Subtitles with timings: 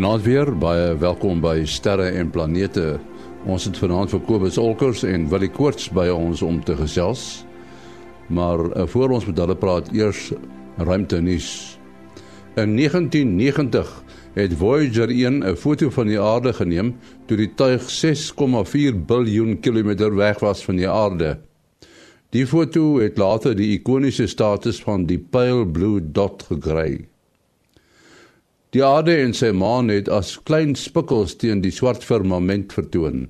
[0.00, 2.94] Goeienaand weer, baie welkom by Sterre en Planete.
[3.44, 7.24] Ons het vanaand vir Kobus Olkers en Willie Koorts by ons om te gesels.
[8.32, 10.30] Maar uh, voor ons met hulle praat, eers
[10.80, 11.50] ruimte nuus.
[12.56, 13.92] In 1990
[14.38, 16.96] het Voyager 1 'n foto van die aarde geneem
[17.26, 21.36] toe die tuig 6,4 miljard kilometer weg was van die aarde.
[22.32, 27.09] Die foto het later die ikoniese status van die pale blue dot gekry.
[28.70, 33.24] Die aarde en sy maan het as klein spikkels teen die swart firmament vertoon.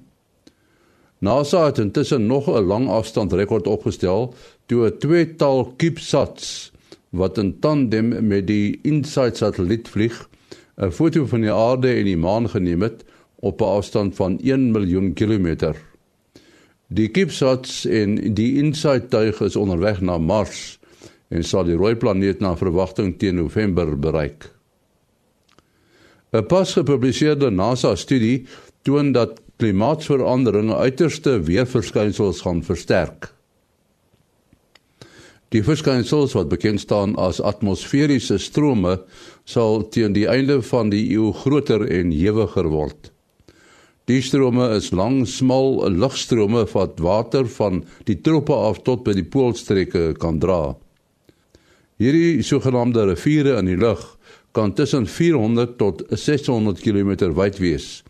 [1.25, 4.35] NASA het intussen nog 'n lang afstand rekord opgestel
[4.67, 6.73] toe 'n tweetal CubeSats
[7.11, 10.29] wat in tandem met die InSight satelliet vlieg,
[10.77, 13.05] 'n foto van die aarde en die maan geneem het
[13.41, 15.77] op 'n afstand van 1 miljoen kilometer.
[16.89, 20.79] Die CubeSats en die InSight tuig is onderweg na Mars
[21.29, 24.60] en sal die rooi planeet na verwagting teen November bereik.
[26.33, 28.47] 'n Pas gepubliseerde NASA-studie
[28.83, 33.33] toon dat klimaatsverandering uiterste weerverskynsels gaan versterk.
[35.51, 39.01] Die verskynsels wat bekend staan as atmosferiese strome
[39.45, 43.11] sal teen die einde van die eeu groter en hewiger word.
[44.07, 49.27] Die strome is lang, smal lugstrome wat water van die troppe af tot by die
[49.27, 50.77] poolstreke kan dra.
[52.01, 54.07] Hierdie sogenaamde riviere in die lug
[54.53, 58.03] kan tussen 400 tot 600 km wyd wees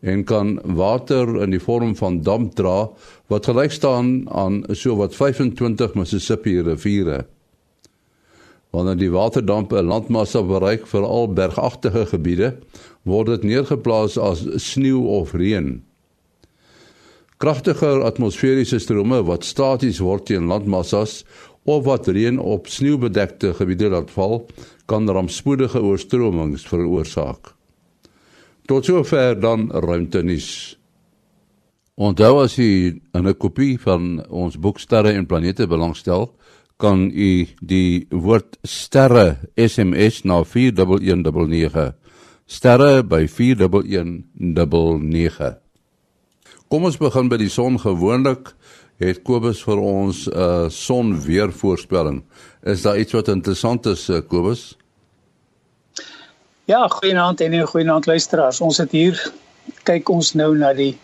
[0.00, 2.86] en kan water in die vorm van damp dra
[3.32, 7.24] wat gelyk staan aan sowat 25 Mississippi riviere.
[8.70, 12.56] Wanneer die waterdamp 'n landmassa bereik vir al bergagtige gebiede,
[13.02, 15.82] word dit neergeplaas as sneeu of reën.
[17.38, 21.24] Kragtige atmosferiese strome wat staties word teen landmassas
[21.64, 24.46] of wat reën op sneeubedekte gebiede laat val,
[24.88, 27.52] kan rampspoedige oorstromings veroorsaak.
[28.68, 30.76] Tot sover dan ruimtenis.
[31.98, 36.34] Onthou as u 'n kopie van ons boek Sterre en Planete belangstel,
[36.78, 41.94] kan u die woord sterre SMS na 4119.
[42.46, 45.56] Sterre by 4119.
[46.68, 48.54] Kom ons begin by die son gewoonlik
[48.98, 52.22] het Kobus vir ons 'n uh, sonweervoorspelling.
[52.62, 54.76] Is daar iets wat interessant is uh, Kobus?
[56.64, 58.60] Ja, goeienaand en goeienaand luisteraars.
[58.60, 59.32] Ons het hier
[59.84, 60.98] kyk ons nou na die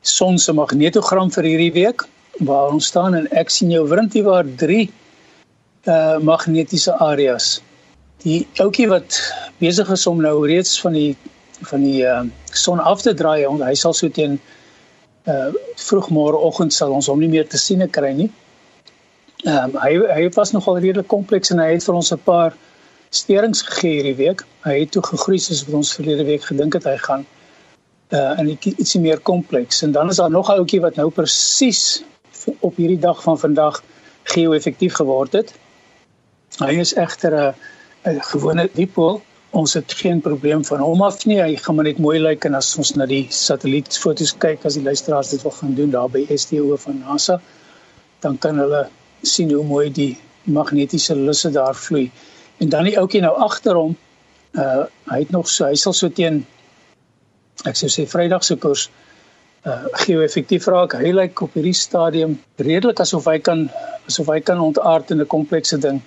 [0.00, 2.04] son se magnetogram vir hierdie week
[2.44, 4.90] waar ons staan en ek sien jou wrintie waar 3
[5.86, 7.62] uh magnetiese areas.
[8.24, 9.20] Die ouetjie wat
[9.58, 11.16] besig is om nou reeds van die
[11.70, 14.40] van die uh son af te draai, hy sal so teen
[15.26, 18.30] uh vroegmôreoggend sal ons hom nie meer te sien kry nie.
[19.44, 22.56] Ehm um, hy hy was nogal redelik kompleks en hy het vir ons 'n paar
[23.10, 24.44] sterings gegee hierdie week.
[24.64, 27.26] Hy het toe gegroei soos wat ons verlede week gedink het hy gaan.
[28.10, 29.82] Uh en ietsie meer kompleks.
[29.82, 32.02] En dan is daar nog 'n ouetjie wat nou presies
[32.60, 33.82] op hierdie dag van vandag
[34.22, 35.54] geo-effektief geword het.
[36.58, 37.54] Hy is egter 'n
[38.04, 41.38] 'n gewone dipool ons het geen probleem van hom af nie.
[41.40, 44.84] Hy gaan maar net mooi lyk en as ons na die satellietfoto's kyk as die
[44.84, 47.40] luisteraars dit wil gaan doen daar by STO van NASA,
[48.20, 48.86] dan kan hulle
[49.22, 52.10] sien hoe mooi die magnetiese lusse daar vloei.
[52.58, 53.96] En dan die ouetjie nou agter hom,
[54.56, 56.44] uh hy het nog so hy sal so teen
[57.68, 58.88] ek sou sê Vrydag se koers
[59.66, 60.96] uh geo-effektief raak.
[60.98, 63.68] Hy lyk op hierdie stadium redelik asof hy kan
[64.06, 66.02] asof hy kan ontaard in 'n komplekse ding.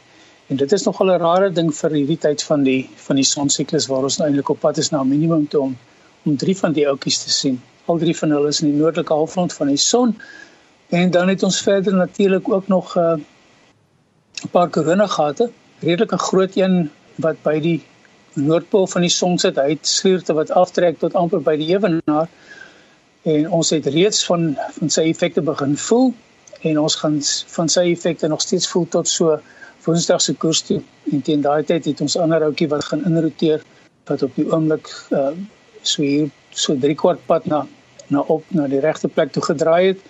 [0.49, 3.87] En dit is nogal 'n rare ding vir hierdie tyd van die van die sonsiklus
[3.87, 5.77] waar ons nou eintlik op pad is na 'n minimum toe om
[6.25, 7.61] om drie van die oudjies te sien.
[7.85, 10.15] Al drie van hulle is in die noordelike halfrond van die son.
[10.89, 13.17] En dan het ons verder natuurlik ook nog 'n uh,
[14.43, 15.49] 'n paar koronagate,
[15.79, 17.83] redelike groot een wat by die
[18.33, 19.55] noordpool van die son sit.
[19.55, 22.27] Hy het skuurte wat aftrek tot amper by die ewenaar.
[23.21, 26.13] En ons het reeds van van sy effekte begin voel
[26.61, 29.39] en ons gaan van sy effekte nog steeds voel tot so
[29.85, 30.81] Woensdag se koers toe
[31.11, 33.63] en teen daai tyd het ons ander ouetjie wat gaan inroteer
[34.09, 35.31] wat op die oomblik uh
[35.81, 37.65] so hier so 3 kwart pad na
[38.09, 40.01] na op na die regte plek toe gedraai het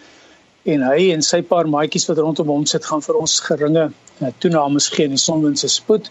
[0.73, 4.31] en hy en sy paar maatjies wat rondom hom sit gaan vir ons geringe uh,
[4.43, 6.09] toenames gee in die sonwind se spoed.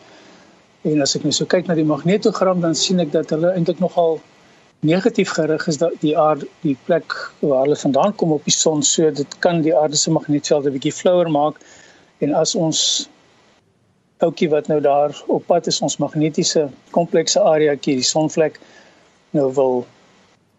[0.89, 3.83] En as ek nou so kyk na die magnetogram dan sien ek dat hulle eintlik
[3.85, 4.21] nogal
[4.87, 8.83] negatief gerig is dat die aarde die plek waar hulle vandaan kom op die son
[8.87, 11.59] so dit kan die aarde se magnetveld 'n bietjie flouer maak
[12.21, 13.09] en as ons
[14.25, 18.59] ouetjie wat nou daar op pad is ons magnetiese komplekse areaetjie die sonvlek
[19.37, 19.87] nou wil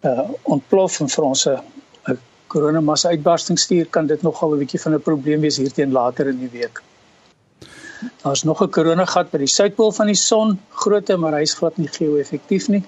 [0.08, 2.18] uh ontplof en vir ons 'n
[2.48, 6.40] koronamassa uitbarsting stuur kan dit nogal 'n bietjie van 'n probleem wees hierteen later in
[6.40, 6.82] die week.
[8.24, 11.88] Daar's nog 'n koronagat by die suidpool van die son, grootte maar hy's glad nie
[11.88, 12.84] geo-effektief nie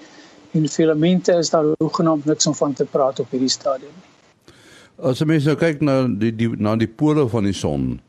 [0.52, 4.10] en filamente is daar hoegenaamd niks om van te praat op hierdie stadium nie.
[5.02, 8.00] As jy mens nou kyk na die die na die pole van die son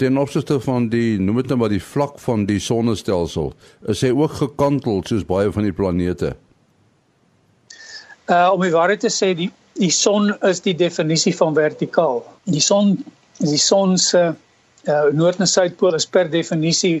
[0.00, 3.52] ten opsigte van die noem dit nou maar die vlak van die sonnestelsel,
[3.92, 6.34] is hy ook gekantel soos baie van die planete.
[8.30, 9.50] Uh om die waarheid te sê, die
[9.80, 12.22] die son is die definisie van vertikaal.
[12.48, 12.96] Die son
[13.40, 17.00] die son se uh, noord en suidpool is per definisie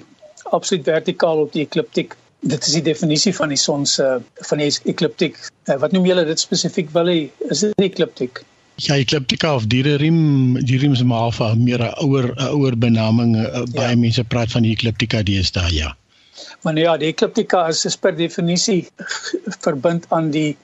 [0.56, 2.16] absoluut vertikaal op die ekliptiek.
[2.40, 4.06] Dit is die definisie van die son se
[4.48, 5.36] van die ekliptiek.
[5.68, 7.12] Uh, wat noem julle dit spesifiek wel?
[7.52, 8.40] Is dit ekliptiek?
[8.80, 13.36] Ja, ekliptika of diereriem, diereriem is maar af meer 'n ouer 'n ouer benaming.
[13.36, 13.62] Ja.
[13.74, 15.96] Baie mense praat van die ekliptika deesdae, ja.
[16.62, 18.88] Maar nou ja, die ekliptika is, is per definisie
[19.66, 20.56] verbind aan die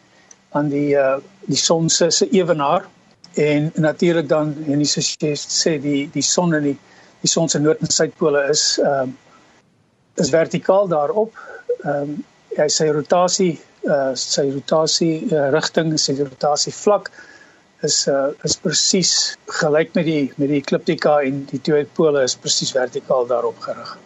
[0.50, 1.16] aan die uh
[1.46, 2.88] die son se se ewenaar
[3.34, 6.78] en natuurlik dan en die sê die die son en die
[7.20, 11.36] die son se noord en suidpole is ehm uh, is vertikaal daarop.
[11.84, 12.24] Ehm um,
[12.56, 17.10] hy sy rotasie uh sy rotasie uh, rigting, sy rotasie vlak
[17.86, 19.12] is uh is presies
[19.60, 23.96] gelyk met die met die ekliptika en die twee pole is presies vertikaal daarop gerig.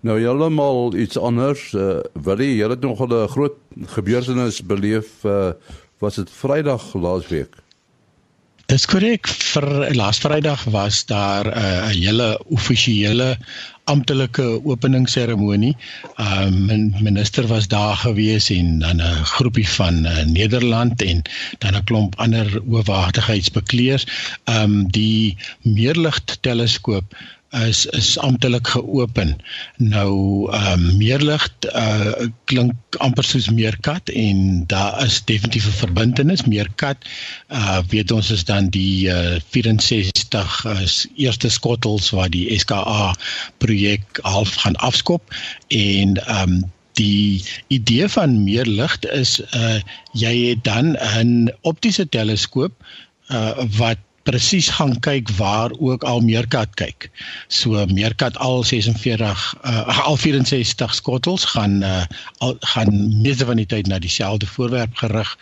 [0.00, 1.72] Nou heeltemal iets anders.
[1.76, 3.56] Uh, wil jy julle nog 'n groot
[3.96, 5.52] gebeurtenis beleef uh,
[6.00, 7.56] was dit Vrydag laasweek?
[8.70, 9.26] Dis korrek.
[9.26, 9.64] Vir
[9.98, 13.36] laas Vrydag was daar 'n uh, hele offisiële
[13.90, 15.74] amptelike openingsseremonie.
[16.16, 21.22] Ehm uh, minister was daar gewees en dan 'n groepie van uh, Nederland en
[21.58, 24.06] dan 'n klomp ander oorwaardigheidsbekleers.
[24.44, 27.14] Ehm um, die meerligte teleskoop
[27.50, 29.36] is is amptelik geopen.
[29.76, 36.44] Nou ehm um, meerlig uh klink amper soos meerkat en daar is definitief 'n verbintenis.
[36.44, 36.96] Meerkat
[37.48, 43.14] uh weet ons is dan die uh 64 is eerste skottels wat die SKA
[43.58, 45.34] projek half gaan afskop
[45.68, 49.80] en ehm um, die idee van meer lig is uh
[50.12, 52.72] jy het dan 'n optiese teleskoop
[53.30, 53.98] uh wat
[54.30, 57.08] presies gaan kyk waar ook al meerkat kyk.
[57.48, 62.04] So meerkat al 46 uh, al 64 skottels gaan uh,
[62.38, 62.92] al gaan
[63.22, 65.32] meeste van die tyd na dieselfde voorwerp gerig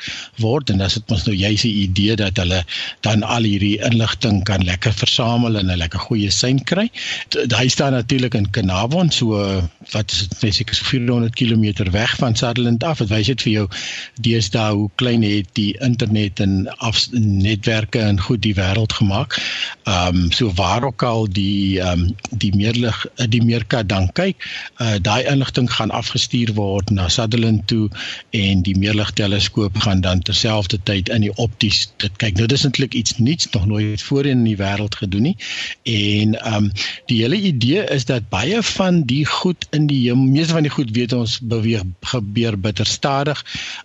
[0.40, 2.62] word en as dit mos nou juist 'n idee dat hulle
[3.06, 6.88] dan al hierdie inligting kan lekker versamel en 'n lekker goeie sein kry.
[7.34, 9.36] Hy staan natuurlik in Kanavon so
[9.92, 12.98] wat is dit net so 400 km weg van Sutherland af.
[12.98, 13.68] Dit wys dit vir jou
[14.20, 19.38] deesdae hoe klein het die internet en af netwerke en goed die wêreld gemaak.
[19.82, 24.36] Ehm um, so waar ook al die ehm um, die meerlig die meerkat dan kyk,
[24.78, 27.88] uh daai inligting gaan afgestuur word na Sutherland toe
[28.30, 32.36] en die meerlig teleskoop gaan dan terselfdertyd in die opties dit kyk.
[32.36, 35.36] Nou dis eintlik iets nuuts nog nooit voorheen in die wêreld gedoen nie.
[35.82, 36.72] En ehm um,
[37.06, 40.90] die hele idee is dat baie van die goed in die meeste van die goed
[40.96, 43.44] weet ons beweeg gebeur bitter stadig.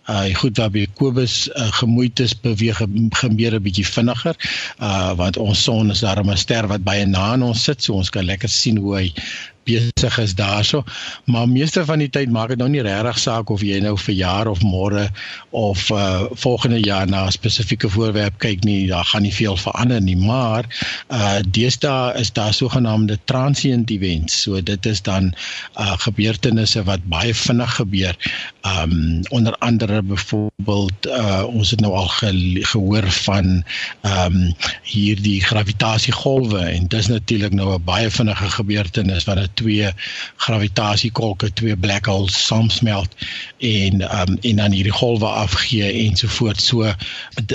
[0.10, 2.82] Uh die goed waarby Kobus uh, gemoeid is beweeg
[3.22, 4.36] gebeur 'n bietjie vinniger.
[4.80, 7.94] Uh want ons son is daar 'n ster wat baie na aan ons sit, so
[7.94, 9.14] ons kan lekker sien hoe hy
[9.64, 10.84] besig is daarso.
[11.26, 14.16] Maar meeste van die tyd maak dit nou nie regtig saak of jy nou vir
[14.16, 15.08] jaar of môre
[15.50, 20.02] of uh volgende jaar na 'n spesifieke voorwerp kyk nie, daar gaan nie veel verander
[20.02, 20.66] nie, maar
[21.10, 24.42] uh deesdae is daar sogenaamde transient events.
[24.42, 25.34] So dit is dan
[25.78, 28.16] uh gebeurtenisse wat baie vinnig gebeur.
[28.62, 33.64] Um onder andere byvoorbeeld uh ons het nou al ge gehoor van
[34.02, 39.92] um hierdie gravitasiegolwe en dis natuurlik nou 'n baie vinnige gebeurtenis wat twee
[40.36, 43.16] gravitasiekolke, twee black holes saamsmelt
[43.58, 46.66] en um, en dan hierdie golwe afgee ensovoorts.
[46.66, 46.92] So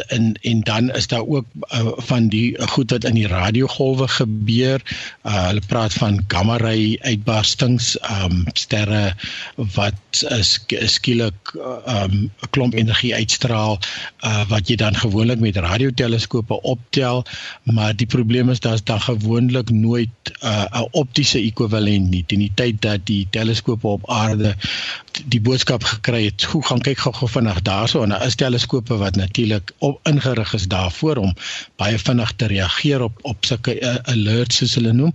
[0.09, 4.83] in en dan is daar ook uh, van die goed wat in die radiogolwe gebeur.
[5.23, 9.14] Uh, hulle praat van gamma ray uitbarstings, um sterre
[9.57, 13.78] wat is skielik uh, um 'n klomp energie uitstraal
[14.25, 17.25] uh, wat jy dan gewoonlik met radioteleskope optel,
[17.62, 22.42] maar die probleem is daar's dan gewoonlik nooit 'n uh, optiese ekwivalent ekwivalent nie teen
[22.45, 24.54] die tyd dat die teleskope op aarde
[25.26, 29.16] die boodskap gekry het hoe gaan kyk gou-gou vinnig daarso en daar is teleskope wat
[29.16, 31.35] natuurlik op ingerig is daarvoor om
[31.76, 35.12] baie vinnig te reageer op op sulke uh, alerts soos hulle noem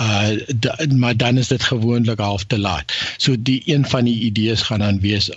[0.00, 4.20] uh da, maar dan is dit gewoonlik half te laat so die een van die
[4.30, 5.30] idees gaan dan wees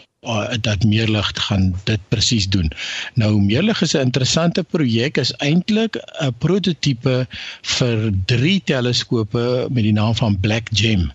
[0.61, 2.71] dat meerlig gaan dit presies doen.
[3.13, 7.27] Nou meerlig is 'n interessante projek is eintlik 'n prototipe
[7.61, 11.11] vir drie teleskope met die naam van Black Gem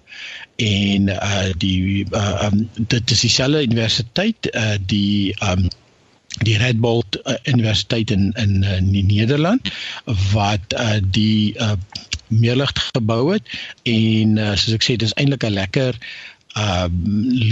[0.57, 5.69] en uh die uh um, dit is dieselfde universiteit uh die um
[6.43, 9.73] die Red Bull uh, Universiteit in in uh, in Nederland
[10.33, 11.77] wat uh die uh
[12.33, 13.49] meerlig gebou het
[13.83, 15.99] en uh, soos ek sê dis eintlik 'n lekker
[16.59, 16.89] uh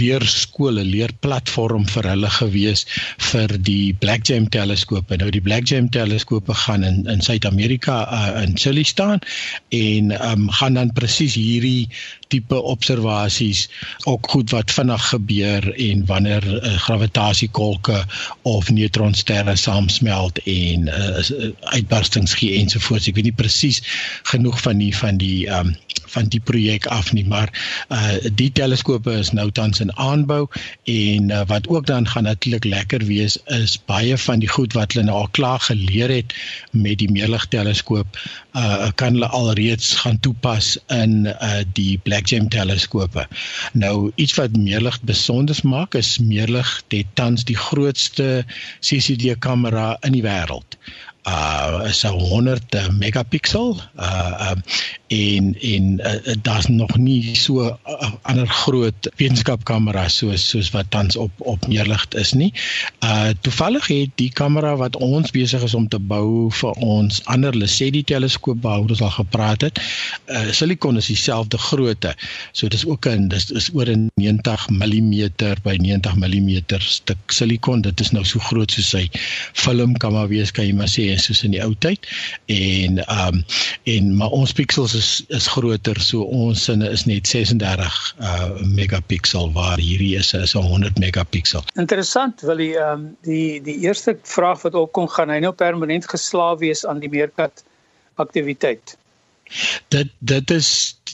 [0.01, 2.85] leerskole, leerplatform vir hulle gewees
[3.31, 5.17] vir die Black Gem teleskope.
[5.17, 9.21] Nou die Black Gem teleskope gaan in in Suid-Amerika uh, in Chile staan
[9.69, 11.89] en um gaan dan presies hierdie
[12.31, 13.67] tipe observasies
[14.07, 18.05] ook goed wat vinnig gebeur en wanneer uh, gravitasiekolke
[18.47, 23.09] of neutronsterre saamsmelt en uh, uitbarstings gee ensovoorts.
[23.11, 23.81] Ek weet nie presies
[24.33, 25.75] genoeg van die van die um
[26.11, 27.51] van die projek af nie, maar
[27.89, 30.47] uh die teleskope is nou tans in aanbou
[30.91, 34.93] en uh, wat ook dan gaan natuurlik lekker wees is baie van die goed wat
[34.93, 36.35] hulle nou al klaar geleer het
[36.71, 38.19] met die meerlig teleskoop
[38.59, 43.27] uh kan hulle alreeds gaan toepas in uh die Black Gem teleskope.
[43.73, 48.45] Nou iets wat meerlig besonder maak is meerlig het tans die grootste
[48.79, 50.77] CCD kamera in die wêreld
[51.27, 54.63] uh is 'n 100 megapixel uh um,
[55.11, 61.15] en en uh, daar's nog nie so uh, ander groot wetenskapkamera soos soos wat tans
[61.15, 62.53] op op meerlig is nie.
[63.03, 67.57] Uh toevallig het die kamera wat ons besig is om te bou vir ons ander
[67.57, 69.81] Lesedi teleskoop waar ons al gepraat het,
[70.31, 72.15] uh silikon is dieselfde grootte.
[72.51, 75.27] So dis ook 'n dis is oor 'n 90 mm
[75.63, 77.81] by 90 mm stuk silikon.
[77.81, 79.09] Dit is nou so groot soos sy
[79.53, 82.07] film kan maar wees kan jy maar sê soos in die ou tyd.
[82.45, 83.45] En ehm um,
[83.83, 89.51] en maar ons pixels is is groter so ons sinne is net 36 uh megapixel
[89.57, 91.65] waar hierdie is is 100 megapixel.
[91.85, 96.09] Interessant wil die ehm um, die die eerste vraag wat opkom gaan hy nou permanent
[96.15, 97.65] geslaaf wees aan die meerkat
[98.21, 98.97] aktiwiteit.
[99.91, 100.69] Dit dit is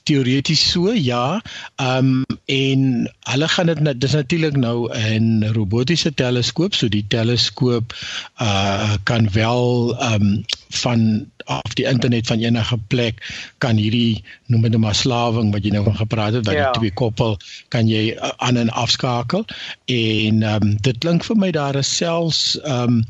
[0.08, 1.40] teoreties so ja.
[1.82, 2.84] Ehm um, en
[3.32, 7.96] hulle gaan dit dis natuurlik nou 'n robotiese teleskoop, so die teleskoop
[8.42, 10.46] uh kan wel ehm um,
[10.84, 11.02] van
[11.48, 13.24] af die internet van enige plek
[13.64, 16.72] kan hierdie noem dit nou maar slawing wat jy nou van gepraat het wat ja.
[16.72, 17.38] die twee koppel
[17.74, 21.92] kan jy uh, aan en afskakel en ehm um, dit klink vir my daar is
[21.98, 23.04] selfs ehm um,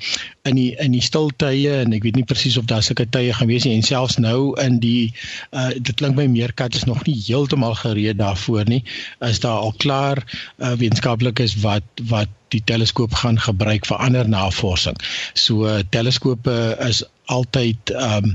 [0.48, 3.50] in die in die stiltye en ek weet nie presies of daar sulke tye gaan
[3.52, 5.12] wees nie en selfs nou in die
[5.52, 8.84] uh dit klink my meerkat is nog nie heeltemal gereed daarvoor nie.
[9.20, 14.98] Is daar al klaar uh, wetenskaplikes wat wat die teleskoop gaan gebruik vir ander navorsing.
[15.34, 18.34] So uh, teleskope is altyd ehm um,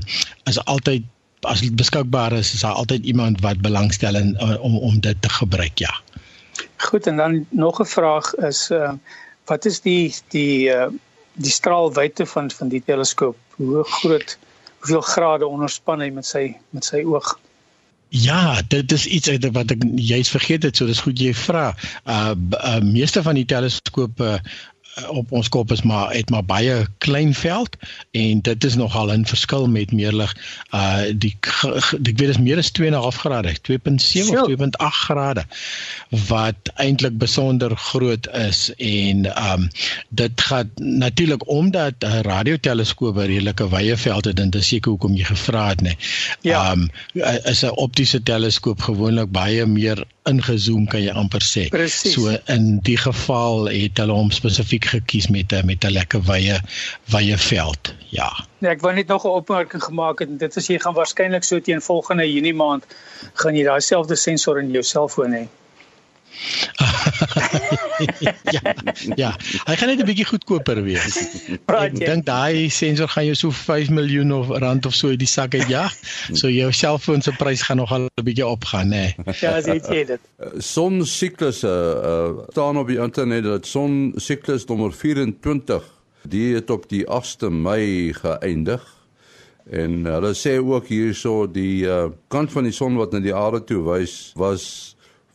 [0.49, 1.09] is altyd
[1.43, 5.21] as dit beskikbaar is, is daar altyd iemand wat belangstel in uh, om om dit
[5.21, 5.91] te gebruik, ja.
[6.77, 8.93] Goed en dan nog 'n vraag is uh
[9.45, 10.87] wat is die die uh
[11.33, 13.37] die straalwyte van van die teleskoop?
[13.55, 14.37] Hoe groot
[14.79, 17.39] hoeveel grade onderspan hy met sy met sy oog?
[18.13, 21.71] Ja, dit is iets wat ek juist vergeet het, so dis goed jy vra.
[22.05, 24.51] Uh, uh meeste van die teleskope uh,
[25.07, 27.77] op ons kop is maar het maar baie klein veld
[28.11, 30.35] en dit is nogal 'n verskil met meerlig
[30.73, 35.45] uh die ek weet is meer as 2.5 grade 2.7 of 2.8 grade
[36.27, 39.67] wat eintlik besonder groot is en um
[40.09, 44.91] dit gaan natuurlik omdat 'n radioteleskoop 'n redelike wye veld het en dit is seker
[44.91, 45.93] hoekom jy gevra het nê
[46.41, 46.71] ja.
[46.71, 46.89] um
[47.43, 51.67] is 'n optiese teleskoop gewoonlik baie meer ingezoom kan jy amper sê.
[51.73, 52.15] Precies.
[52.15, 56.59] So in die geval het hulle hom spesifiek gekies met 'n met 'n lekker wye
[57.05, 57.93] wye veld.
[58.09, 58.29] Ja.
[58.59, 60.39] Nee, ek wou net nog 'n opmerking gemaak het.
[60.39, 62.85] Dit is jy gaan waarskynlik so teen volgende Junie maand
[63.33, 65.47] gaan jy daai selfde sensor in jou selfoon hê
[68.55, 68.61] ja,
[69.15, 69.31] ja,
[69.67, 71.17] hy gaan net 'n bietjie goedkoper wees.
[71.71, 75.29] Ek dink daai sensor gaan jou so 5 miljoen of rand of so uit die
[75.29, 75.93] sak uit jag.
[76.33, 79.13] So jou selfoon se prys gaan nogal 'n bietjie opgaan, nê.
[79.15, 79.35] Nee.
[79.41, 80.19] Ja, as jy sê dit.
[80.39, 85.83] Eh, son siklusse uh, staan op die internet dat son siklus nommer 24
[86.23, 88.81] die het op die 8de Mei geëindig.
[89.71, 93.63] En hulle sê ook hierso die uh, kant van die son wat na die aarde
[93.63, 94.92] toe wys was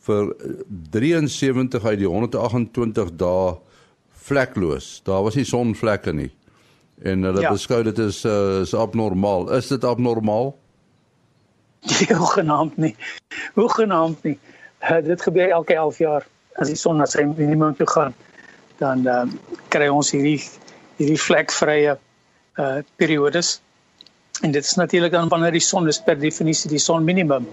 [0.09, 0.31] vir
[0.91, 3.57] 73 uit die 128 dae
[4.29, 4.99] vlekloos.
[5.07, 6.31] Daar was nie sonvlekke nie.
[7.01, 7.53] En hulle ja.
[7.53, 9.47] beskou dit is uh, is abnormaal.
[9.55, 10.51] Is dit abnormaal?
[12.21, 12.95] Hoegenaamd nie.
[13.55, 14.35] Hoegenaamd nie.
[14.83, 16.27] Uh, dit gebeur elke 11 jaar
[16.59, 18.15] as die son na sy minimum toe gaan.
[18.81, 19.23] Dan uh,
[19.71, 20.41] kry ons hierdie
[20.99, 21.95] hierdie vlekvrye
[22.59, 23.59] uh periodes.
[24.43, 27.47] En dit is natuurlik dan wanneer die son is per definisie die son minimum.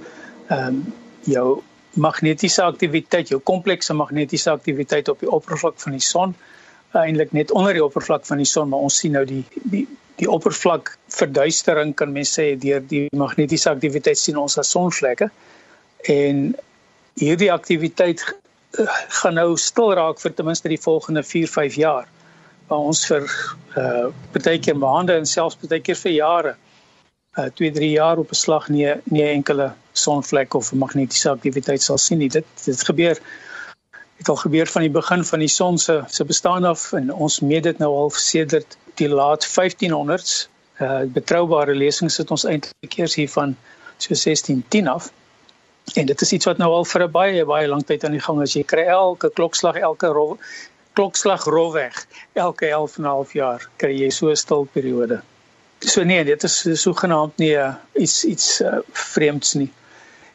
[0.50, 0.84] Ehm um,
[1.26, 1.62] jou
[1.96, 6.34] magnetiese aktiwiteit, jou komplekse magnetiese aktiwiteit op die oppervlak van die son,
[6.96, 9.86] eintlik net onder die oppervlak van die son, maar ons sien nou die die
[10.16, 15.28] die oppervlak verduistering kan mens sê deur die magnetiese aktiwiteit sien ons as sonvlekke.
[16.08, 16.54] En
[17.20, 18.86] hierdie aktiwiteit uh,
[19.18, 22.08] gaan nou stil raak vir ten minste die volgende 4-5 jaar.
[22.70, 23.28] Waar ons vir
[23.76, 26.54] uh baie keer maande en selfs baie keer vir jare
[27.36, 31.98] uh 2, 3 jaar op 'n slag nie nie enkele sonvlek of magnetiese aktiwiteit sal
[31.98, 32.28] sien nie.
[32.28, 33.18] Dit dit gebeur
[34.16, 37.40] het al gebeur van die begin van die son se se bestaan af en ons
[37.40, 40.48] meet dit nou al sedert die laat 1500s.
[40.80, 43.56] Uh betroubare lesings het ons eintlik eers hier van
[43.96, 45.12] so 1610 af.
[45.94, 48.26] En dit is iets wat nou al vir 'n baie baie lang tyd aan die
[48.28, 48.52] gang is.
[48.52, 50.38] Jy kry elke klokslag, elke rol,
[50.92, 55.22] klokslag rolweg, elke 11 en 'n half jaar kry jy so 'n stil periode.
[55.86, 59.68] So nee, dit is so genaamd nie uh, iets iets uh, vreemds nie.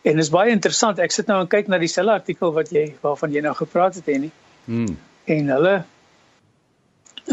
[0.01, 0.99] En dit is baie interessant.
[1.03, 4.07] Ek sit nou en kyk na dieselfde artikel wat jy waarvan jy nou gepraat het,
[4.07, 4.31] Henny.
[4.65, 4.95] Mm.
[5.35, 5.75] En hulle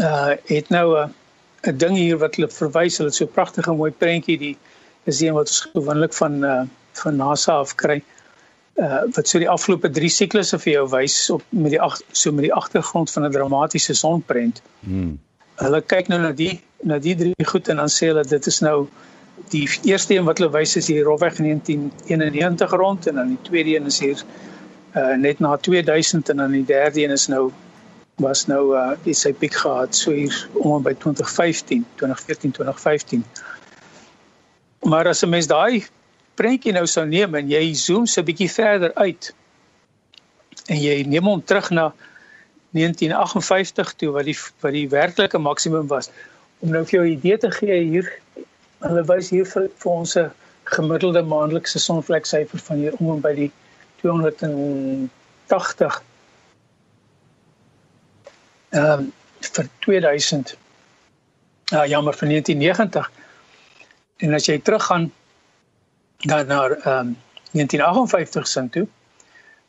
[0.03, 3.37] uh het nou 'n uh, 'n ding hier wat hulle verwys, hulle het so 'n
[3.39, 4.57] pragtige mooi prentjie die
[5.03, 6.61] is een wat ons gewoonlik van uh
[6.99, 8.03] van NASA af kry.
[8.75, 12.31] Uh wat so die afgelope 3 siklusse vir jou wys op met die ag so
[12.31, 14.61] met die agtergrond van 'n dramatiese sonprent.
[14.79, 15.19] Mm.
[15.55, 18.59] Hulle kyk nou na die na die drie goed en dan sê hulle dit is
[18.59, 18.87] nou
[19.51, 23.75] die eerste een wat hulle wys is hier rofweg 1991 rond en dan die tweede
[23.75, 24.23] een is hier
[24.95, 27.51] uh net na 2000 en dan die derde een is nou
[28.15, 29.95] was nou uh die sy piek gehad.
[29.95, 33.25] So hier om by 2015 2014 2015
[34.89, 35.85] maar as 'n mens daai
[36.35, 39.33] prentjie nou sou neem en jy zoom so 'n bietjie verder uit
[40.67, 41.93] en jy neem hom terug na
[42.71, 46.11] 1958 toe wat die wat die werklike maksimum was
[46.59, 48.19] om nou vir jou 'n idee te gee hier
[48.79, 50.31] Hulle wys hier vir, vir ons 'n
[50.71, 53.51] gemiddelde maandelikse sonvleksyfer van hier om by die
[54.01, 56.03] 280.
[58.69, 60.57] Ehm um, vir 2000.
[61.73, 63.11] Ja, jammer vir 1990.
[64.17, 65.11] En as jy teruggaan
[66.23, 67.17] dan na ehm um,
[67.51, 68.87] 1958 sin toe,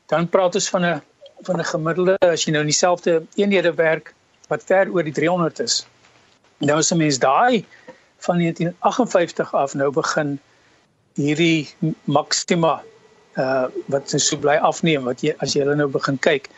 [0.06, 1.02] dan praat ons van 'n
[1.42, 4.14] van 'n gemiddelde as jy nou in dieselfde eenhede werk
[4.48, 5.86] wat ver oor die 300 is.
[6.60, 7.64] Nou as 'n mens daai
[8.20, 10.38] van 1958 af nou begin
[11.14, 11.68] hierdie
[12.04, 12.82] maksima
[13.36, 16.50] uh wat so bly afneem wat jy as jy hulle nou begin kyk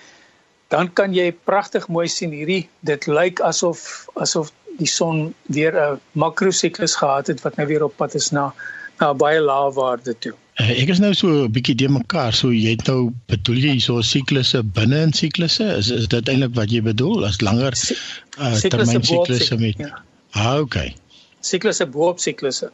[0.72, 6.00] dan kan jy pragtig mooi sien hierdie dit lyk asof asof die son weer 'n
[6.12, 8.52] makrosiklus gehad het wat nou weer op pad is na
[9.00, 10.34] na baie lae waarde toe.
[10.60, 13.78] Uh, ek is nou so 'n bietjie de mekaar so jy het nou bedoel jy
[13.80, 18.56] so siklusse binne in siklusse is is dit eintlik wat jy bedoel as langer uh,
[18.60, 20.02] termyn siklusse met ja.
[20.32, 20.94] Ah okay
[21.42, 22.70] siklusse bo-op siklusse.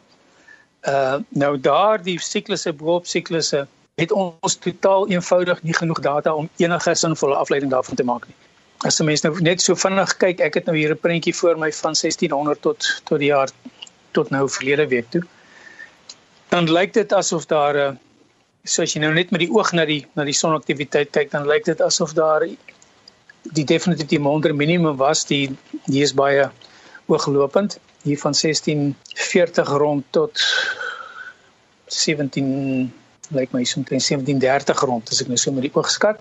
[0.86, 3.66] Uh nou daardie siklusse bo-op siklusse
[3.98, 8.36] het ons totaal eenvoudig nie genoeg data om enige sinvolle afleiding daarvan te maak nie.
[8.86, 11.58] As 'n mens nou net so vinnig kyk, ek het nou hier 'n prentjie voor
[11.58, 13.50] my van 1600 tot tot die jaar
[14.12, 15.22] tot nou verlede week toe.
[16.48, 17.96] Dan lyk dit asof daar 'n uh,
[18.64, 21.64] soos jy nou net met die oog na die na die sonaktiwiteit kyk, dan lyk
[21.64, 22.46] dit asof daar
[23.42, 25.56] die definitief die monder minimum was, die
[25.86, 26.50] die is baie
[27.06, 30.40] ooglopend hier van 1640 rond tot
[31.86, 32.92] 17
[33.36, 36.20] lyk my so omtrent 1730 rond as ek nou so met die oog skat.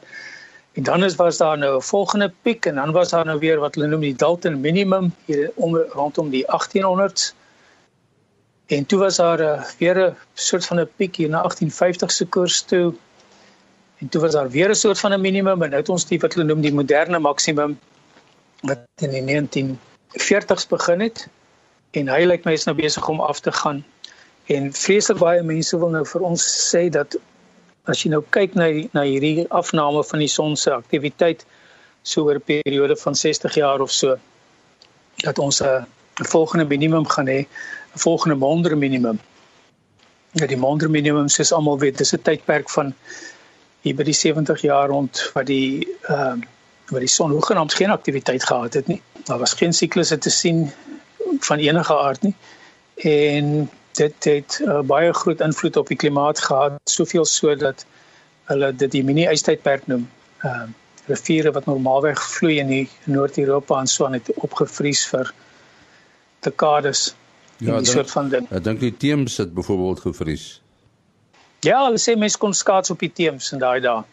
[0.78, 3.60] En dan is was daar nou 'n volgende piek en dan was daar nou weer
[3.60, 7.34] wat hulle noem die Dalton minimum hier om rondom die 1800s.
[8.68, 12.26] En toe was daar uh, weer 'n soort van 'n piek hier na 1850 se
[12.26, 12.94] koers toe.
[13.98, 16.20] En toe was daar weer 'n soort van 'n minimum en nou het ons die
[16.20, 17.80] wat hulle noem die moderne maksimum
[18.62, 21.28] wat in die 1940s begin het
[21.92, 23.86] en hy lyk my is nou besig om af te gaan.
[24.46, 27.16] En vreeslik baie mense wil nou vir ons sê dat
[27.84, 31.46] as jy nou kyk na na hierdie afname van die son se aktiwiteit
[32.04, 34.18] so oor 'n periode van 60 jaar of so
[35.24, 35.86] dat ons 'n
[36.26, 37.48] volgende minimum gaan hê,
[37.98, 39.20] volgende monder minimum.
[40.32, 42.94] Ja die monder minimum soos almal weet, dis 'n tydperk van
[43.82, 46.46] hier by die 70 jaar rond wat die ehm uh,
[46.88, 49.02] wat die son hoegenaamd geen aktiwiteit gehad het nie.
[49.28, 50.72] Daar was geen siklusse te sien
[51.40, 52.36] van enige aard nie.
[52.96, 57.86] En dit het uh, baie groot invloed op die klimaat gehad, soveel so dat
[58.44, 60.10] hulle dit die mini-ystydperk noem.
[60.42, 60.76] Ehm uh,
[61.08, 65.32] riviere wat normaalweg vloei in die Noord-Europa en so aan het opgevries vir
[66.44, 67.16] dekades.
[67.58, 68.46] Ja, die soort van ding.
[68.54, 70.62] Ek dink die Theems het byvoorbeeld gevries.
[71.66, 74.04] Ja, hulle sê mense kon skaats op die Theems in daai dae.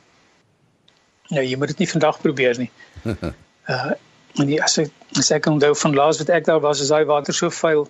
[1.28, 2.70] Nou, jy moet dit nie vandag probeer nie.
[3.04, 3.92] uh
[4.34, 7.04] En die, as ek as ek onthou van laas wat ek daar was, is daai
[7.06, 7.84] water so vuil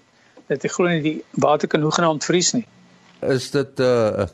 [0.51, 2.67] dat ek glo nie die water kan hoegenaamd vries nie.
[3.33, 4.27] Is dit 'n uh,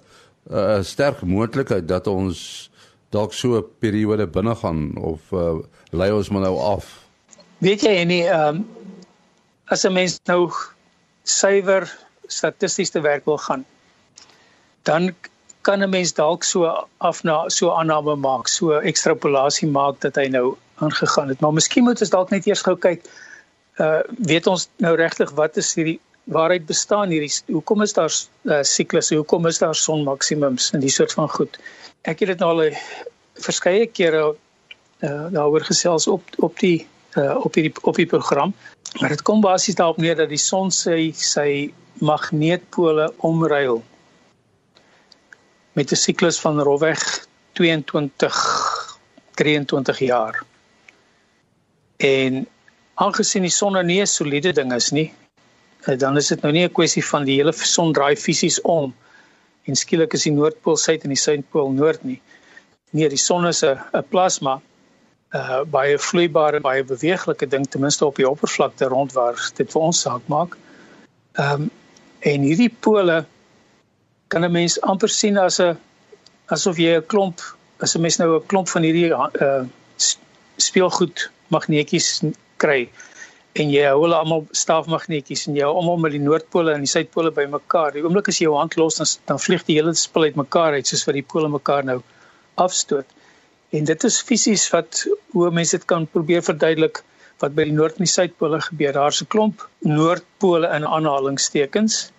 [0.50, 2.70] uh, sterk moontlikheid dat ons
[3.14, 7.06] dalk so 'n periode binne gaan of uh, lei ons maar nou af?
[7.58, 8.66] Weet jy nie ehm um,
[9.70, 10.50] as 'n mens nou
[11.24, 11.88] suiwer
[12.26, 13.64] statisties te werk wil gaan,
[14.82, 15.14] dan
[15.60, 20.28] kan 'n mens dalk so af na so aanname maak, so ekstrapolasie maak dat hy
[20.28, 21.40] nou aangegaan het.
[21.40, 23.04] Maar miskien moet ons dalk net eers gou kyk
[23.80, 28.12] uh weet ons nou regtig wat is hierdie waaruit bestaan hierdie hoekom is daar
[28.44, 29.14] uh, siklusse?
[29.14, 31.58] Hoekom is daar sonmaksimums en die soort van goed?
[32.02, 32.76] Ek het dit nou al uh,
[33.34, 34.34] verskeie kere
[35.00, 38.54] uh, daaroor gesels op op die uh, op hierdie op die program.
[39.00, 43.82] Maar dit kom basies daarop neer dat die son sy sy magneetpole omruil
[45.72, 48.36] met 'n siklus van rofweg 22
[49.34, 50.44] 23 jaar.
[51.96, 52.46] En
[52.94, 55.12] aangesien die son nou nie 'n soliede ding is nie,
[55.86, 58.94] eh, dan is dit nou nie 'n kwessie van die hele son draai fisies om
[59.64, 62.20] en skielik is die noordpool suid en die suidpool noord nie.
[62.90, 64.60] Nee, die son is 'n 'n plasma,
[65.34, 69.82] uh, baie vloeibare, baie beweeglike ding ten minste op die oppervlakte rond waar dit vir
[69.90, 70.56] ons saak maak.
[71.38, 71.70] Ehm um,
[72.20, 73.24] en hierdie pole
[74.28, 75.78] kan 'n mens amper sien as 'n
[76.54, 77.40] asof jy 'n klomp
[77.80, 79.64] as 'n mens nou 'n klomp van hierdie uh
[80.56, 82.20] speelgoed magneetjies
[82.56, 82.90] kry
[83.58, 86.90] en jy hou hulle almal staafmagneetjies en jy hou almal met die noordpole en die
[86.90, 87.92] suidpole bymekaar.
[87.92, 90.86] Die oomblik as jy jou hand los dan dan vlieg die hele spul uitmekaar uit
[90.86, 92.02] soos wat die pole mekaar nou
[92.54, 93.06] afstoot.
[93.70, 97.02] En dit is fisies wat hoe mense dit kan probeer verduidelik
[97.40, 98.92] wat by die noord en die suidpole gebeur.
[98.92, 102.10] Daar's 'n klomp noordpole in aanhalingstekens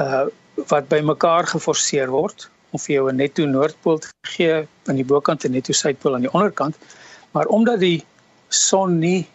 [0.00, 0.26] uh
[0.68, 5.44] wat bymekaar geforseer word om vir jou 'n netto noordpool te gee aan die bokant
[5.44, 6.76] en netto suidpool aan die onderkant.
[7.32, 8.04] Maar omdat die
[8.48, 9.28] son nie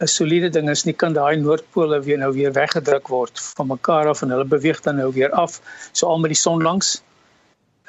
[0.00, 4.08] 'n soliede ding is nie, kan daai noordpole weer nou weer weggedruk word van mekaar
[4.08, 5.60] af en hulle beweeg dan nou weer af,
[5.92, 7.02] so al met die son langs.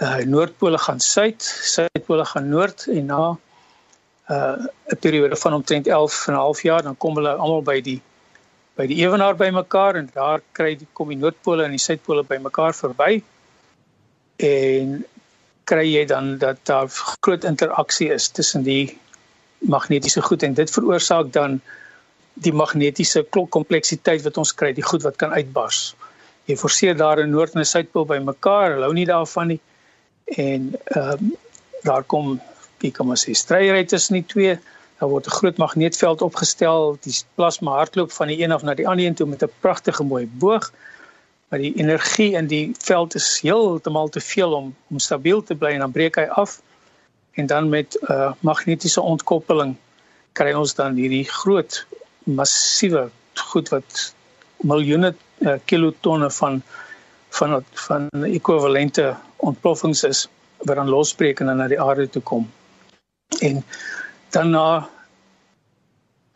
[0.02, 3.26] Uh noordpole gaan suid, suidpole gaan noord en na
[4.34, 7.82] uh 'n periode van omtrent 11 en 'n half jaar dan kom hulle almal by
[7.82, 8.02] die
[8.76, 12.74] by die ewenaar bymekaar en daar kry die kom die noordpole en die suidpole bymekaar
[12.74, 13.22] verby.
[14.38, 15.06] En
[15.64, 16.88] kry jy dan dat daar
[17.22, 18.98] groot interaksie is tussen die
[19.60, 21.62] magnetiese goed en dit veroorsaak dan
[22.34, 25.96] die magnetiese kompleksiteit wat ons kry, die goed wat kan uitbars.
[26.50, 29.60] Jy forceer daar 'n noord en 'n suidpool bymekaar, hulle hou nie daarvan nie.
[30.26, 31.36] En ehm um,
[31.82, 32.42] daar kom
[32.82, 34.58] wie kom as jy stryery tussen die twee,
[35.00, 38.88] daar word 'n groot magneetveld opgestel, die plasma hardloop van die een af na die
[38.88, 40.72] ander een toe met 'n pragtige mooi boog.
[41.50, 45.70] Maar die energie in die veld is heeltemal te veel om om stabiel te bly
[45.70, 46.62] en dan breek hy af.
[47.32, 49.76] En dan met 'n uh, magnetiese ontkoppeling
[50.32, 51.86] kry ons dan hierdie groot
[52.24, 54.14] massiewe goed wat
[54.62, 56.62] miljoene uh, kilotonne van
[57.40, 60.28] van van ekwivalente ontploffings is
[60.68, 62.50] wat dan losbreek en dan na die aarde toe kom.
[63.40, 63.64] En
[64.36, 64.90] daarna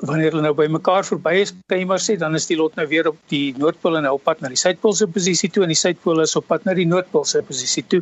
[0.04, 2.76] wanneer hulle nou by mekaar verby is, kan jy maar sê dan is die lot
[2.80, 5.72] nou weer op die noordpool en op pad na die suidpool se posisie toe en
[5.72, 8.02] die suidpool is op pad na die noordpool se posisie toe.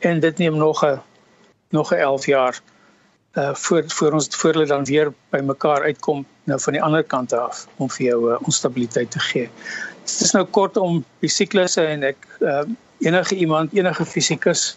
[0.00, 1.00] En dit neem nog 'n
[1.70, 2.60] nog 'n 11 jaar
[3.34, 7.04] uh voor voor ons voor hulle dan weer by mekaar uitkom nou van die ander
[7.04, 9.50] kant af om vir jou uh, onstabiliteit te gee.
[10.04, 12.64] Dit is nou kort om die siklusse en ek uh
[13.02, 14.76] enige iemand enige fisikus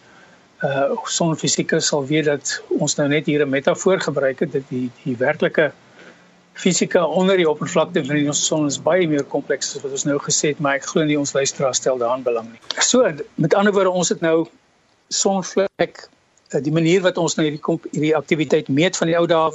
[0.63, 4.91] uh sonfisikus sal weet dat ons nou net hier 'n metafoor gebruik het dat die
[5.04, 5.72] die werklike
[6.56, 10.18] fisika onder die oppervlakte van die son is baie meer kompleks as wat ons nou
[10.24, 12.62] gesê het, maar ek glo nie ons luisteraars stel daaraan belang nie.
[12.80, 13.04] So
[13.36, 14.48] met ander woorde ons het nou
[15.10, 16.08] sonvlek
[16.49, 19.51] die manier wat ons nou hierdie hierdie aktiwiteit meet van die ou dae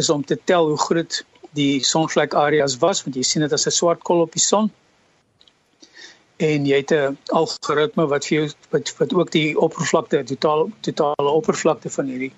[0.00, 1.22] is om te tel hoe groot
[1.56, 4.70] die sonvlek areas was want jy sien dit as 'n swart kol op die son.
[6.38, 11.30] En jy het 'n algoritme wat vir jou wat wat ook die oppervlakte totaal totale
[11.30, 12.32] oppervlakte van hierdie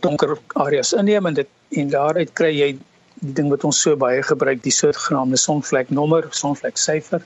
[0.00, 2.78] donker areas inneem en dit en daaruit kry jy
[3.20, 7.22] die ding wat ons so baie gebruik die sogenaamde sonvlek nommer sonvlek syfer.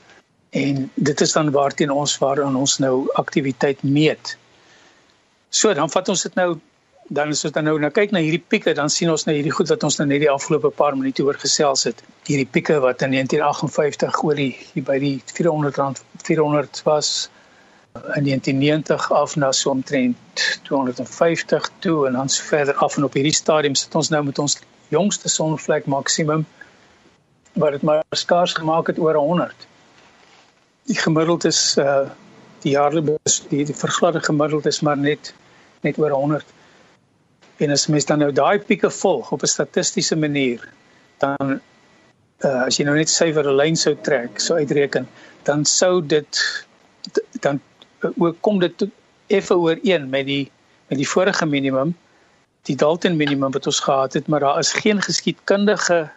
[0.49, 4.37] En dit is dan waarteen ons waaraan ons nou aktiwiteit meet
[5.49, 6.57] So dan vat ons dit nou
[7.07, 9.53] dan as ons dan nou nou kyk na hierdie pieke dan sien ons nou hierdie
[9.55, 12.03] goed wat ons nou net die afgelope paar minute oor gesels het.
[12.27, 17.29] Hierdie pieke wat in 1958 oor die hier by die 400 rand 400 was
[18.17, 23.15] in 1990 af na so omtrent 250 toe en dan so verder af en op
[23.15, 24.59] hierdie stadium sit ons nou met ons
[24.91, 26.45] jongste sonvlek maksimum
[27.57, 29.67] wat dit maar skaars gemaak het oor 100.
[30.91, 32.07] Die gemiddeld is uh
[32.63, 35.33] die jaarlikse die, die vergladde gemiddeld is maar net
[35.85, 36.45] net oor 100.
[37.57, 40.61] En as mens dan nou daai pieke volg op 'n statistiese manier,
[41.17, 41.59] dan
[42.45, 45.07] uh, as jy nou net syfer 'n lyn sou trek, sou uitreken,
[45.43, 46.43] dan sou dit
[47.41, 47.61] dan
[48.01, 48.87] uh, ook kom dit
[49.27, 50.51] effe ooreen met die
[50.87, 51.95] met die vorige minimum,
[52.63, 56.09] die Dalton minimum wat ons gehad het, maar daar is geen geskiedkundige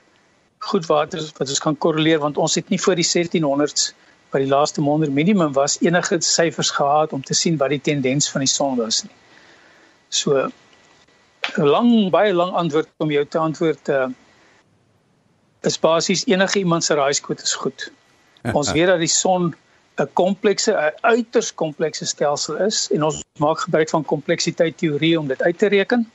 [0.59, 3.93] goed wat wat ons kan korreleer want ons het nie voor die 1700s
[4.31, 8.31] wat die laaste maande minimum was enige syfers gehad om te sien wat die tendens
[8.31, 9.15] van die son was nie.
[10.09, 10.51] So
[11.57, 14.09] 'n lang baie lang antwoord om jou te antwoord uh,
[15.61, 17.93] is basies enige iemand se raaiskoot is goed.
[18.53, 19.55] Ons weet dat die son
[19.99, 25.27] 'n komplekse 'n uiters komplekse stelsel is en ons maak gebruik van kompleksiteit teorie om
[25.27, 26.11] dit uit te reken.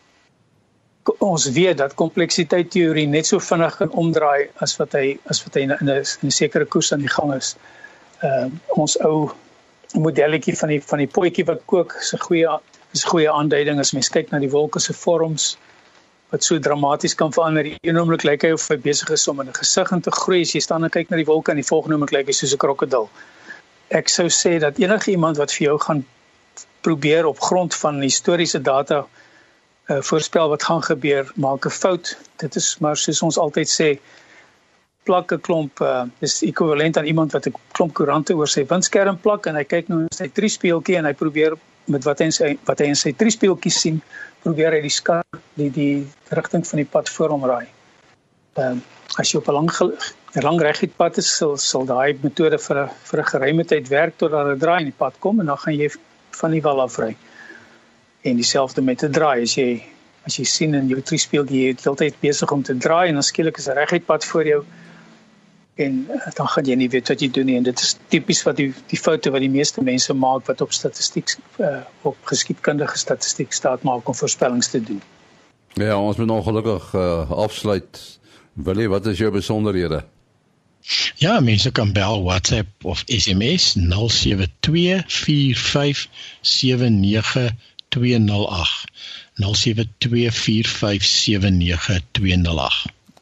[1.17, 5.53] Ons weet dat kompleksiteit teorie net so vinnig kan omdraai as wat hy as wat
[5.53, 7.55] hy in 'n sekere koers aan die gang is.
[7.55, 7.84] Ehm
[8.25, 8.47] uh,
[8.81, 9.31] ons ou
[9.93, 12.57] modelletjie van die van die potjie wat kook is 'n goeie
[12.93, 15.55] is 'n goeie aanduiding as mens kyk na die wolke se vorms
[16.31, 17.65] wat so dramaties kan verander.
[17.81, 20.41] Een oomblik lyk hy of hy besig is om in 'n gesig in te groei.
[20.41, 22.53] As jy staan en kyk na die wolke en die volgende oomblik lyk hy soos
[22.53, 23.09] 'n krokodil.
[23.89, 26.05] Ek sou sê dat enige iemand wat vir jou gaan
[26.81, 29.05] probeer op grond van historiese data
[29.87, 32.17] uh, voorspel wat gaan gebeur, maak 'n fout.
[32.37, 33.99] Dit is maar soos ons altyd sê,
[35.05, 39.17] plak 'n klomp uh, is ekwivalent aan iemand wat 'n klomp koerante oor sy windskerm
[39.21, 42.31] plak en hy kyk nou na sy triespieeltjie en hy probeer met wat hy in
[42.31, 44.01] sy wat hy in sy triespieeltjie sien,
[44.43, 46.05] probeer hy die skat die die
[46.37, 47.65] rigting van die pad voor hom raai.
[48.57, 49.69] Ehm uh, as jy op 'n lang
[50.43, 54.17] lang reguit pad is, sal sal daai metode vir 'n vir 'n geruime tyd werk
[54.17, 55.89] totdat 'n draai in die pad kom en dan gaan jy
[56.31, 57.15] van die wal af ry.
[58.23, 59.83] En dieselfde met 'n draai as jy
[60.25, 63.23] as jy sien in jou triespieeltjie jy is altyd besig om te draai en dan
[63.23, 64.65] skielik is 'n reguit pad voor jou
[65.75, 68.43] en uh, dan gaan jy nie weet wat jy doen nie en dit is tipies
[68.47, 72.97] wat die die foute wat die meeste mense maak wat op statistiek uh, op geskiedkundige
[72.97, 75.01] statistiek staat maak om voorspellings te doen.
[75.75, 78.19] Ja, ons moet ongelukkig uh, afsluit.
[78.53, 80.05] Wil jy wat is jou besonderhede?
[81.19, 83.79] Ja, mense kan bel WhatsApp of SMS 0724579208.
[89.35, 89.43] 0724579208.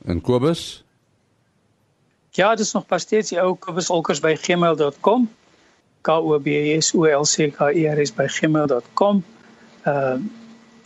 [0.06, 0.83] En Kobus?
[2.36, 5.30] Ja, dit is nog pas steeds die ou kobusolkers by gmail.com.
[6.02, 6.48] K O B
[6.80, 9.24] S O L C K E R S by gmail.com.
[9.84, 10.18] Ehm uh,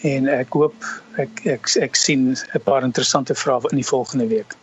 [0.05, 0.75] en ek hoop
[1.17, 4.55] ek ek ek sien 'n paar interessante vrae in die volgende week.